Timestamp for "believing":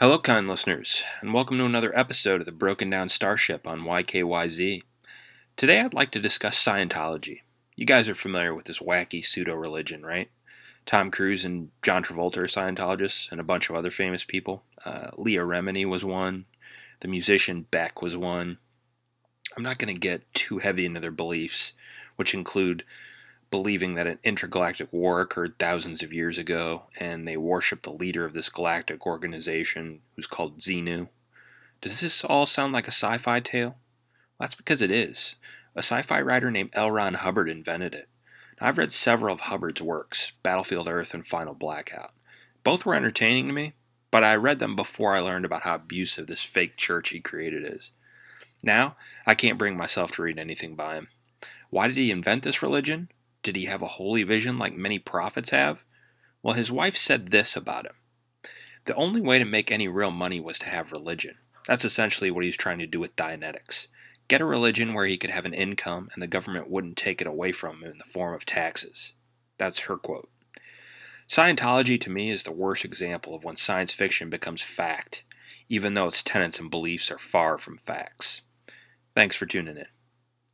23.54-23.94